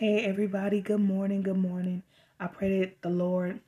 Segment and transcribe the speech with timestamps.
[0.00, 0.80] Hey, everybody.
[0.80, 1.42] Good morning.
[1.42, 2.04] Good morning.
[2.40, 3.60] I pray that the Lord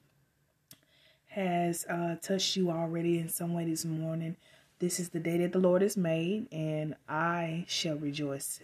[1.27, 4.39] has uh, touched you already in some way this morning.
[4.79, 8.61] This is the day that the Lord has made, and I shall rejoice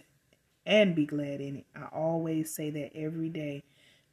[0.65, 1.65] and be glad in it.
[1.75, 3.61] I always say that every day.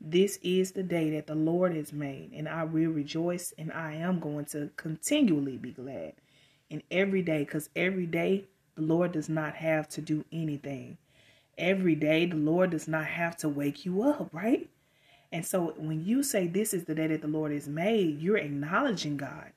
[0.03, 3.95] This is the day that the Lord has made, and I will rejoice, and I
[3.95, 6.13] am going to continually be glad
[6.69, 8.45] in every day because every day
[8.75, 10.99] the Lord does not have to do anything
[11.59, 12.27] every day.
[12.27, 14.69] The Lord does not have to wake you up, right?
[15.33, 18.39] And so when you say this is the day that the Lord has made, you're
[18.39, 19.53] acknowledging God.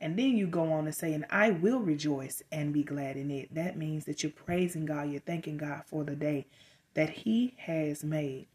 [0.00, 3.30] And then you go on to say, and I will rejoice and be glad in
[3.30, 3.54] it.
[3.54, 6.46] That means that you're praising God, you're thanking God for the day
[6.94, 8.46] that He has made.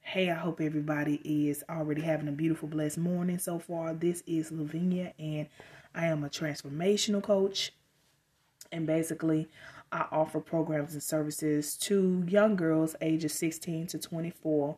[0.00, 3.92] Hey, I hope everybody is already having a beautiful, blessed morning so far.
[3.92, 5.48] This is Lavinia, and
[5.92, 7.72] I am a transformational coach.
[8.70, 9.48] And basically,
[9.92, 14.76] I offer programs and services to young girls ages 16 to 24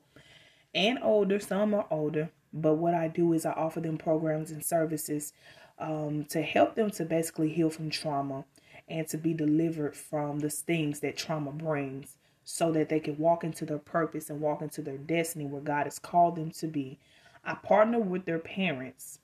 [0.74, 1.40] and older.
[1.40, 5.32] Some are older, but what I do is I offer them programs and services
[5.78, 8.44] um, to help them to basically heal from trauma
[8.88, 13.44] and to be delivered from the things that trauma brings so that they can walk
[13.44, 16.98] into their purpose and walk into their destiny where God has called them to be.
[17.44, 19.20] I partner with their parents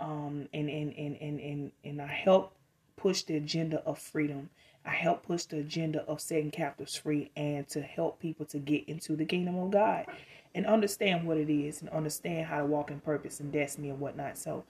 [0.00, 2.56] um, and, and, and, and, and, and I help
[2.96, 4.50] push the agenda of freedom
[4.86, 8.88] I help push the agenda of setting captives free and to help people to get
[8.88, 10.06] into the kingdom of God
[10.54, 13.98] and understand what it is and understand how to walk in purpose and destiny and
[13.98, 14.36] whatnot.
[14.38, 14.64] So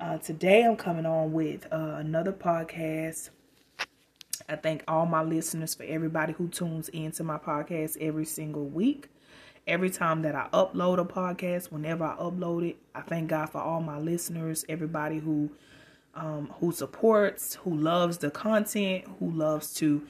[0.00, 3.30] uh, today I'm coming on with uh, another podcast.
[4.48, 9.08] I thank all my listeners for everybody who tunes into my podcast every single week.
[9.64, 13.60] Every time that I upload a podcast, whenever I upload it, I thank God for
[13.60, 15.50] all my listeners, everybody who
[16.14, 20.02] um, who supports, who loves the content, who loves to,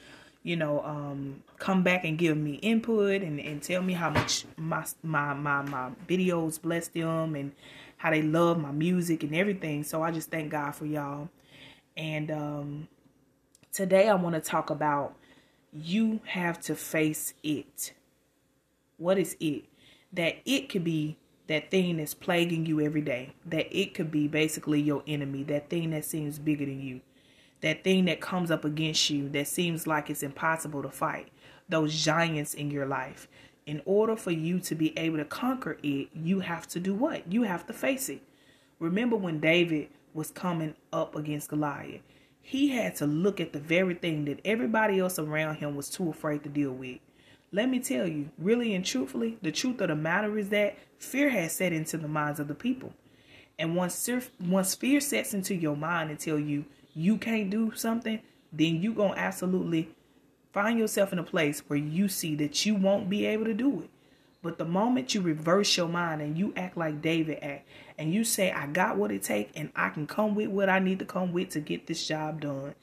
[0.43, 4.45] you know, um, come back and give me input and, and tell me how much
[4.57, 7.53] my, my, my, my videos bless them and
[7.97, 9.83] how they love my music and everything.
[9.83, 11.29] So I just thank God for y'all.
[11.95, 12.87] And um,
[13.71, 15.15] today I want to talk about
[15.71, 17.93] you have to face it.
[18.97, 19.63] What is it?
[20.11, 21.17] That it could be
[21.47, 25.69] that thing that's plaguing you every day, that it could be basically your enemy, that
[25.69, 27.01] thing that seems bigger than you,
[27.61, 31.29] that thing that comes up against you that seems like it's impossible to fight,
[31.67, 33.27] those giants in your life.
[33.65, 37.31] In order for you to be able to conquer it, you have to do what?
[37.31, 38.21] You have to face it.
[38.79, 42.01] Remember when David was coming up against Goliath?
[42.41, 46.09] He had to look at the very thing that everybody else around him was too
[46.09, 46.99] afraid to deal with.
[47.53, 51.29] Let me tell you, really and truthfully, the truth of the matter is that fear
[51.29, 52.93] has set into the minds of the people.
[53.59, 54.09] And once
[54.39, 56.65] once fear sets into your mind and tell you
[56.95, 58.19] you can't do something,
[58.51, 59.89] then you going to absolutely
[60.51, 63.81] find yourself in a place where you see that you won't be able to do
[63.81, 63.89] it.
[64.41, 67.67] But the moment you reverse your mind and you act like David act
[67.99, 70.79] and you say I got what it take and I can come with what I
[70.79, 72.73] need to come with to get this job done,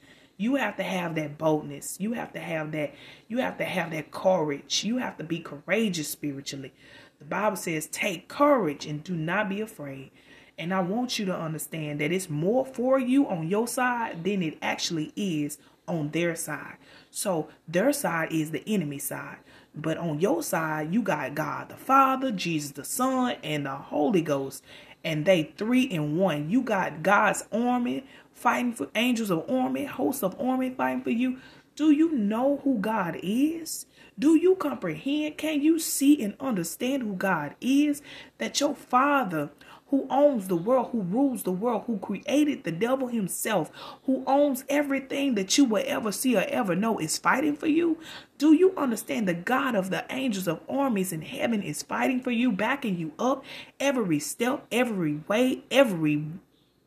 [0.41, 1.97] you have to have that boldness.
[1.99, 2.95] You have to have that
[3.27, 4.83] you have to have that courage.
[4.83, 6.73] You have to be courageous spiritually.
[7.19, 10.09] The Bible says take courage and do not be afraid.
[10.57, 14.41] And I want you to understand that it's more for you on your side than
[14.41, 16.77] it actually is on their side.
[17.11, 19.37] So their side is the enemy side.
[19.73, 24.21] But on your side, you got God the Father, Jesus the Son, and the Holy
[24.21, 24.63] Ghost.
[25.03, 26.49] And they three in one.
[26.49, 31.37] You got God's army fighting for angels of army, hosts of army fighting for you.
[31.75, 33.85] Do you know who God is?
[34.19, 35.37] Do you comprehend?
[35.37, 38.01] Can you see and understand who God is?
[38.39, 39.49] That your Father,
[39.87, 43.71] who owns the world, who rules the world, who created the devil himself,
[44.03, 47.97] who owns everything that you will ever see or ever know, is fighting for you?
[48.37, 52.31] Do you understand the God of the angels of armies in heaven is fighting for
[52.31, 53.43] you, backing you up
[53.79, 56.25] every step, every way, every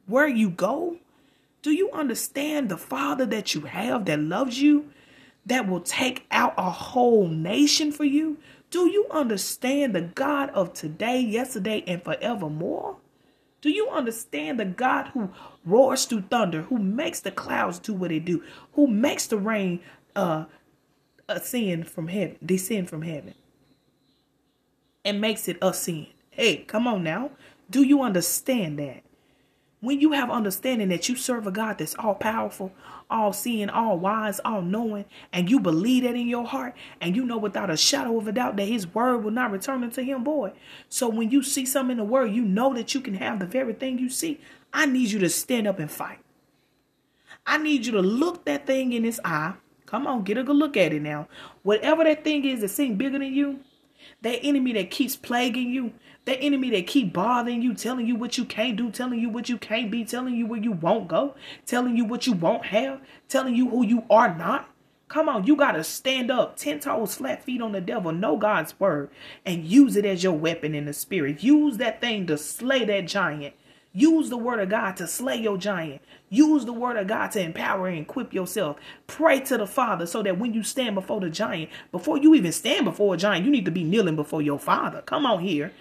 [0.07, 0.99] where you go?
[1.65, 4.91] Do you understand the Father that you have that loves you,
[5.47, 8.37] that will take out a whole nation for you?
[8.69, 12.99] Do you understand the God of today, yesterday, and forevermore?
[13.63, 15.31] Do you understand the God who
[15.65, 18.43] roars through thunder, who makes the clouds do what they do,
[18.75, 19.81] who makes the rain
[20.15, 20.45] uh
[21.31, 23.33] ascend from heaven, descend from heaven,
[25.03, 26.09] and makes it ascend?
[26.29, 27.31] Hey, come on now.
[27.71, 29.03] Do you understand that?
[29.85, 32.73] When you have understanding that you serve a God that's all powerful,
[33.11, 37.23] all seeing, all wise, all knowing, and you believe that in your heart, and you
[37.27, 40.25] know without a shadow of a doubt that his word will not return unto him,
[40.25, 40.53] boy.
[40.89, 43.45] So when you see something in the word, you know that you can have the
[43.45, 44.41] very thing you see.
[44.73, 46.21] I need you to stand up and fight.
[47.47, 49.53] I need you to look that thing in its eye.
[49.85, 51.29] Come on, get a good look at it now.
[51.63, 53.61] Whatever that thing is that seems bigger than you,
[54.23, 55.93] That enemy that keeps plaguing you,
[56.25, 59.49] that enemy that keep bothering you, telling you what you can't do, telling you what
[59.49, 61.35] you can't be, telling you where you won't go,
[61.67, 64.69] telling you what you won't have, telling you who you are not.
[65.09, 68.37] Come on, you got to stand up, 10 toes, flat feet on the devil, know
[68.37, 69.11] God's word,
[69.45, 71.43] and use it as your weapon in the spirit.
[71.43, 73.55] Use that thing to slay that giant.
[73.97, 76.03] Use the word of God to slay your giant.
[76.29, 78.77] Use the word of God to empower and equip yourself.
[79.07, 82.51] Pray to the Father so that when you stand before the giant, before you even
[82.51, 85.01] stand before a giant, you need to be kneeling before your Father.
[85.03, 85.73] Come on here.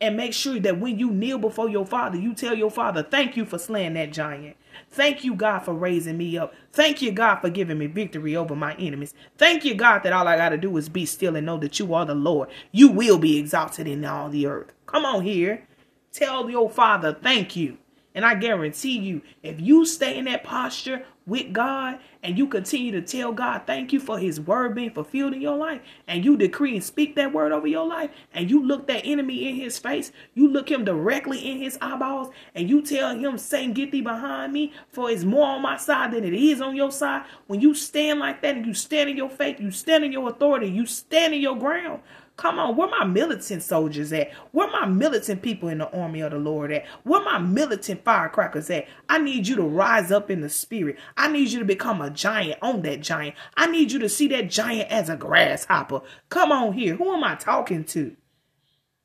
[0.00, 3.36] And make sure that when you kneel before your Father, you tell your Father, Thank
[3.36, 4.56] you for slaying that giant.
[4.90, 6.54] Thank you, God, for raising me up.
[6.72, 9.12] Thank you, God, for giving me victory over my enemies.
[9.36, 11.78] Thank you, God, that all I got to do is be still and know that
[11.78, 12.48] you are the Lord.
[12.72, 14.72] You will be exalted in all the earth.
[14.86, 15.66] Come on here.
[16.12, 17.78] Tell your father thank you.
[18.12, 22.90] And I guarantee you, if you stay in that posture with God and you continue
[22.90, 26.36] to tell God thank you for his word being fulfilled in your life, and you
[26.36, 29.78] decree and speak that word over your life, and you look that enemy in his
[29.78, 34.00] face, you look him directly in his eyeballs, and you tell him, Satan, get thee
[34.00, 37.24] behind me, for it's more on my side than it is on your side.
[37.46, 40.28] When you stand like that and you stand in your faith, you stand in your
[40.28, 42.02] authority, you stand in your ground,
[42.40, 44.32] Come on, where my militant soldiers at?
[44.52, 46.86] Where my militant people in the army of the Lord at?
[47.02, 48.88] Where my militant firecrackers at?
[49.10, 50.96] I need you to rise up in the spirit.
[51.18, 53.34] I need you to become a giant on that giant.
[53.58, 56.00] I need you to see that giant as a grasshopper.
[56.30, 56.96] Come on here.
[56.96, 58.16] Who am I talking to?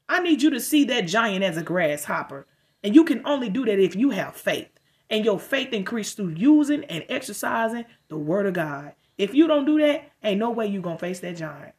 [0.08, 2.48] I need you to see that giant as a grasshopper.
[2.84, 4.70] And you can only do that if you have faith.
[5.10, 8.94] And your faith increased through using and exercising the word of God.
[9.18, 11.74] If you don't do that, ain't no way you to face that giant.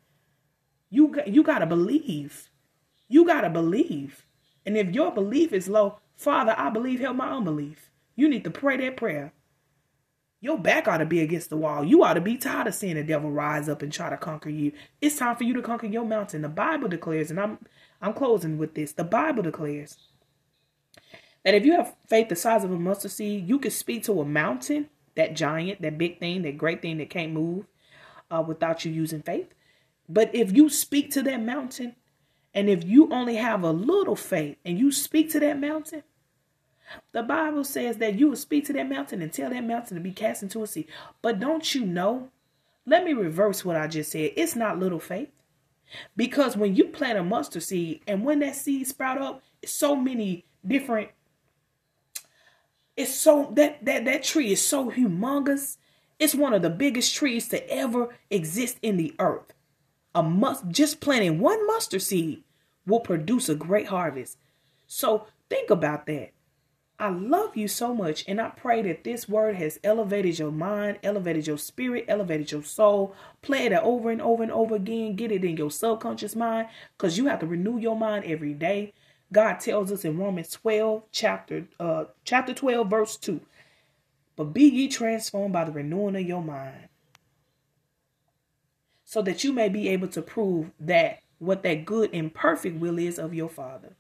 [0.90, 2.50] You you got to believe.
[3.08, 4.24] You got to believe.
[4.64, 7.90] And if your belief is low, Father, I believe, help my unbelief.
[8.16, 9.32] You need to pray that prayer.
[10.40, 11.84] Your back ought to be against the wall.
[11.84, 14.50] You ought to be tired of seeing the devil rise up and try to conquer
[14.50, 14.72] you.
[15.00, 16.42] It's time for you to conquer your mountain.
[16.42, 17.58] The Bible declares, and I'm
[18.00, 18.92] I'm closing with this.
[18.92, 19.96] The Bible declares
[21.44, 24.20] that if you have faith the size of a mustard seed, you can speak to
[24.20, 27.66] a mountain, that giant, that big thing, that great thing that can't move,
[28.30, 29.54] uh, without you using faith.
[30.08, 31.96] But if you speak to that mountain,
[32.54, 36.02] and if you only have a little faith and you speak to that mountain,
[37.12, 40.02] the Bible says that you will speak to that mountain and tell that mountain to
[40.02, 40.86] be cast into a sea.
[41.20, 42.30] But don't you know?
[42.86, 44.30] Let me reverse what I just said.
[44.36, 45.30] It's not little faith.
[46.16, 49.96] Because when you plant a mustard seed and when that seed sprout up, it's so
[49.96, 51.10] many different
[52.96, 55.76] it's so that that that tree is so humongous.
[56.18, 59.52] It's one of the biggest trees to ever exist in the earth
[60.16, 62.42] a must just planting one mustard seed
[62.86, 64.38] will produce a great harvest.
[64.86, 66.30] So think about that.
[66.98, 70.98] I love you so much, and I pray that this word has elevated your mind,
[71.02, 73.14] elevated your spirit, elevated your soul.
[73.42, 75.16] Play it over and over and over again.
[75.16, 78.94] Get it in your subconscious mind because you have to renew your mind every day.
[79.30, 83.42] God tells us in Romans 12, chapter uh chapter 12, verse 2.
[84.36, 86.88] But be ye transformed by the renewing of your mind
[89.06, 92.98] so that you may be able to prove that what that good and perfect will
[92.98, 93.94] is of your Father.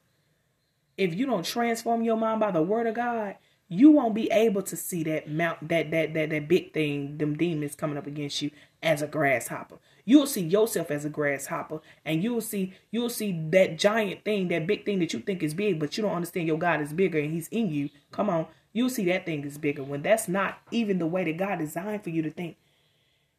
[0.96, 3.36] If you don't transform your mind by the word of God,
[3.68, 7.36] you won't be able to see that mount that that that that big thing, them
[7.36, 8.50] demons coming up against you
[8.82, 9.76] as a grasshopper.
[10.04, 14.66] You'll see yourself as a grasshopper, and you'll see you'll see that giant thing, that
[14.66, 17.18] big thing that you think is big, but you don't understand your God is bigger
[17.18, 17.90] and He's in you.
[18.10, 21.36] Come on, you'll see that thing is bigger when that's not even the way that
[21.36, 22.56] God designed for you to think.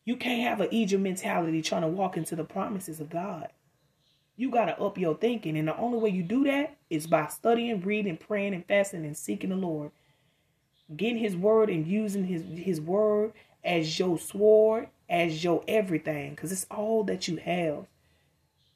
[0.07, 3.49] You can't have an Egypt mentality trying to walk into the promises of God.
[4.37, 5.57] You got to up your thinking.
[5.57, 9.17] And the only way you do that is by studying, reading, praying, and fasting and
[9.17, 9.91] seeking the Lord.
[10.95, 13.33] Getting his word and using his, his word
[13.65, 16.29] as your sword, as your everything.
[16.29, 17.85] Because it's all that you have.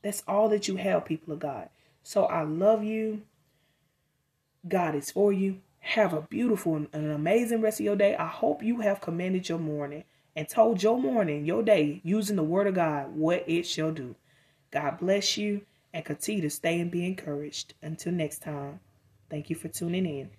[0.02, 1.70] That's all that you have, people of God.
[2.04, 3.22] So I love you.
[4.68, 5.62] God is for you.
[5.80, 8.18] Have a beautiful and an amazing rest of your day.
[8.18, 10.04] I hope you have commanded your morning
[10.36, 14.16] and told your morning, your day, using the word of God, what it shall do.
[14.72, 15.62] God bless you
[15.94, 17.74] and continue to stay and be encouraged.
[17.82, 18.80] Until next time,
[19.30, 20.30] thank you for tuning in.